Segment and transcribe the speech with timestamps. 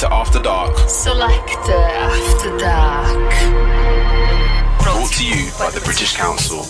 [0.00, 0.88] Selector After Dark.
[0.88, 3.32] Selector After Dark.
[4.82, 6.64] Brought to you by the British Council.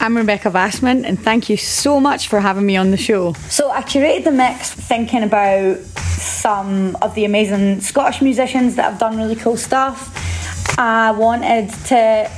[0.00, 3.32] I'm Rebecca Vasmant, and thank you so much for having me on the show.
[3.48, 9.00] So, I curated the mix thinking about some of the amazing Scottish musicians that have
[9.00, 10.78] done really cool stuff.
[10.78, 12.30] I wanted to,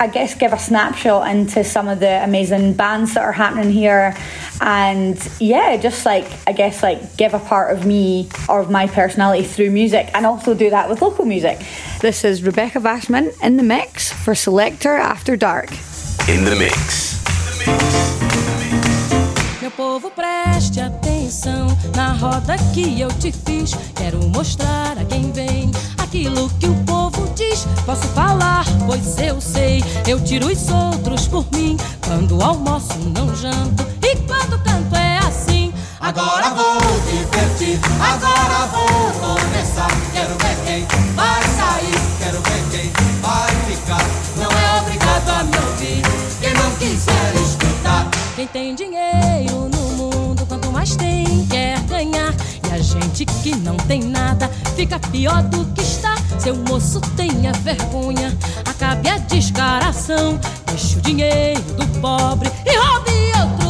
[0.00, 4.14] I guess, give a snapshot into some of the amazing bands that are happening here.
[4.64, 8.86] And yeah, just like, I guess, like give a part of me or of my
[8.86, 11.58] personality through music and also do that with local music.
[12.00, 15.72] This is Rebecca Vasmant in the mix for Selector After Dark.
[16.28, 17.20] In the mix.
[19.60, 21.66] Meu povo, preste atenção
[21.96, 23.72] na roda que eu te fiz.
[23.96, 27.66] Quero mostrar a quem vem aquilo que o povo diz.
[27.84, 29.82] Posso falar, pois eu sei.
[30.06, 31.76] Eu tiro os outros por mim.
[32.06, 34.01] Quando almoço, não janto.
[34.32, 35.74] Quando canto, é assim.
[36.00, 39.90] Agora vou divertir, agora vou começar.
[40.14, 44.02] Quero ver quem vai sair, quero ver quem vai ficar.
[44.36, 46.02] Não é obrigado a me ouvir,
[46.40, 48.08] quem não quiser escutar.
[48.34, 52.32] Quem tem dinheiro no mundo, quanto mais tem, quer ganhar.
[52.66, 56.14] E a gente que não tem nada, fica pior do que está.
[56.38, 60.40] Seu moço tenha vergonha, acabe a descaração.
[60.66, 63.61] Deixe o dinheiro do pobre e roube outro.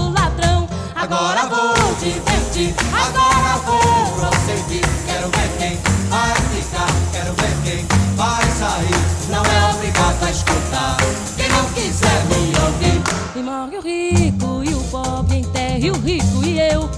[1.03, 4.85] Agora vou divertir, agora vou prosseguir.
[5.05, 5.77] Quero ver quem
[6.09, 9.29] vai ficar, quero ver quem vai sair.
[9.29, 10.97] Não é obrigado a escutar,
[11.37, 13.03] quem não quiser me ouvir.
[13.35, 16.89] E morre o rico e o pobre, enterre o rico e eu.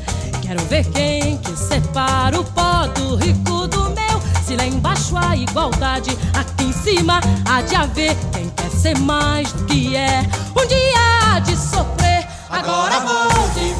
[0.42, 4.20] Quero ver quem que separa o pó do rico do meu.
[4.44, 9.50] Se lá embaixo há igualdade, aqui em cima há de haver quem quer ser mais
[9.50, 10.20] do que é.
[10.54, 12.04] Um dia há de sofrer.
[12.50, 13.73] Agora vou divertir,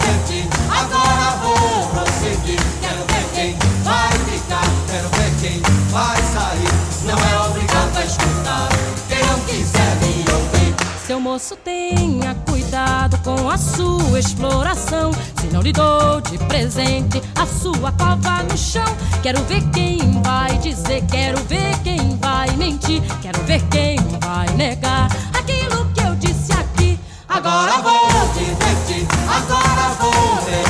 [11.35, 15.11] moço tenha cuidado com a sua exploração.
[15.41, 18.85] Se não lhe dou de presente a sua cova no chão.
[19.21, 23.03] Quero ver quem vai dizer, quero ver quem vai mentir.
[23.21, 27.01] Quero ver quem vai negar aquilo que eu disse aqui.
[27.29, 30.64] Agora vou divertir, agora vou terminar.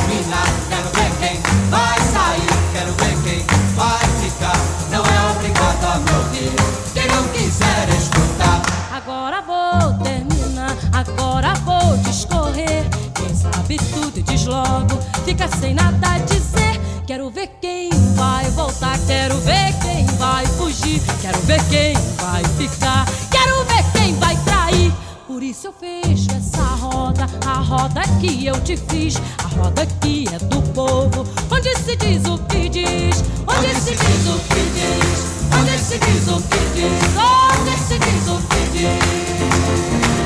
[13.75, 16.81] Sabe tudo diz logo, fica sem nada a dizer.
[17.07, 23.05] Quero ver quem vai voltar, quero ver quem vai fugir, quero ver quem vai ficar,
[23.31, 24.93] quero ver quem vai trair.
[25.27, 30.27] Por isso eu fecho essa roda, a roda que eu te fiz, a roda que
[30.33, 35.59] é do povo, onde se diz o que diz, onde se diz o que diz,
[35.59, 40.24] onde se diz o que diz, onde se diz o que diz.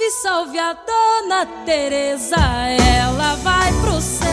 [0.00, 4.30] Salve, salve a dona Teresa, ela vai pro céu.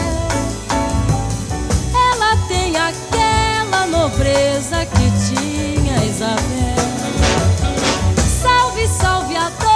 [1.92, 6.42] Ela tem aquela nobreza que tinha Isabel.
[8.40, 9.67] Salve, salve a dona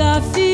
[0.00, 0.49] A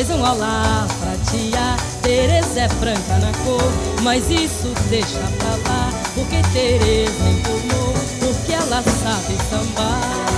[0.00, 1.76] fez um olá pra tia.
[2.00, 5.90] Teresa é branca na cor, mas isso deixa pra lá.
[6.14, 10.29] Porque Teresa enturmou, porque ela sabe sambar.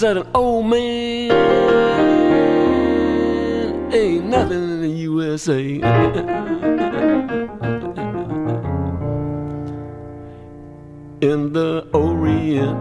[0.00, 1.30] Said an old man
[3.92, 5.62] ain't nothing in the USA.
[11.20, 12.78] in the Orient,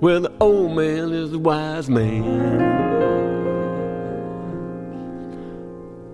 [0.00, 2.60] where the old man is the wise man.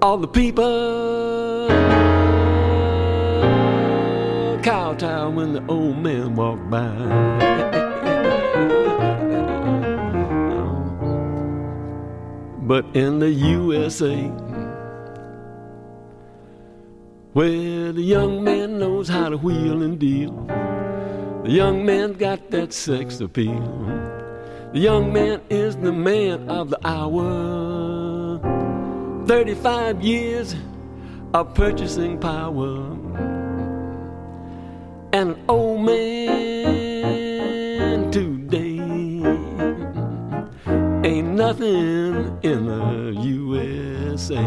[0.00, 1.66] All the people
[4.62, 7.53] kowtow when the old man walk by.
[12.64, 13.70] But in the mm-hmm.
[13.70, 14.16] USA,
[17.34, 20.32] where the young man knows how to wheel and deal,
[21.44, 23.60] the young man got that sex appeal.
[24.72, 28.40] The young man is the man of the hour.
[29.26, 30.54] 35 years
[31.34, 32.78] of purchasing power.
[35.12, 36.23] And an old man
[41.47, 44.40] nothing in the USA.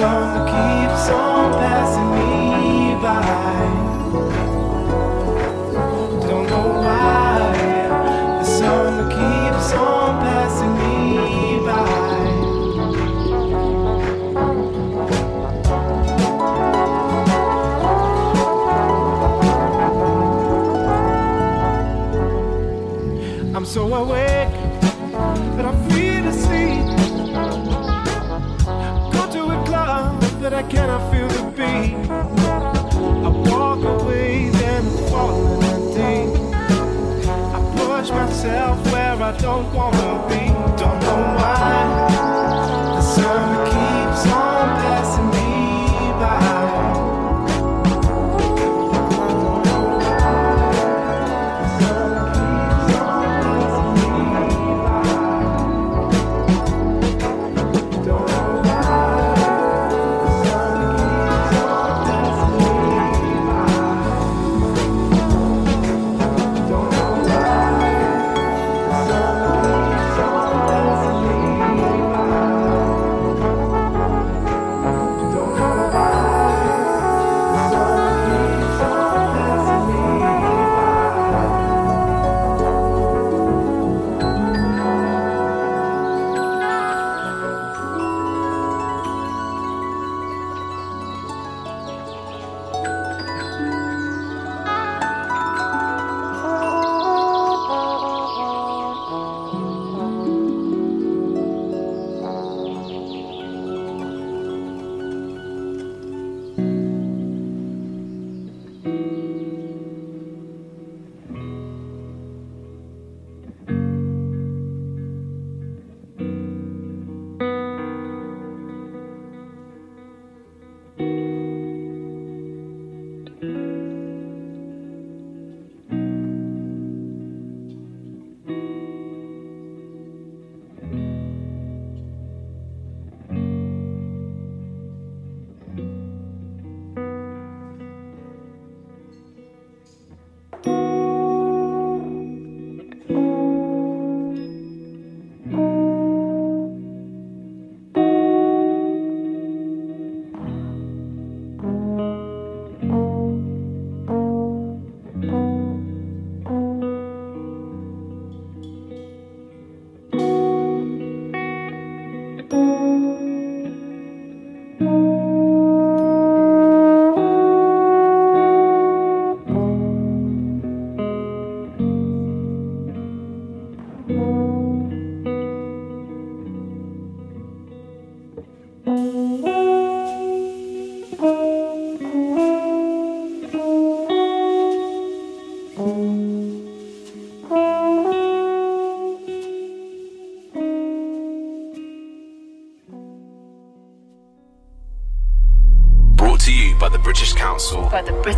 [0.00, 4.39] song keeps on passing me by.
[30.70, 31.94] can I feel the beat?
[32.10, 36.54] I walk away, then I'm falling deep.
[37.56, 40.49] I push myself where I don't wanna be.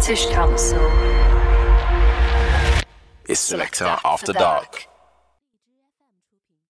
[0.05, 0.85] British Council
[3.29, 4.92] is Selector After Dark.